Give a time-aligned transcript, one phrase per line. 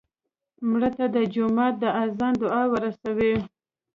[0.69, 3.33] مړه ته د جومات د اذان دعا ورسوې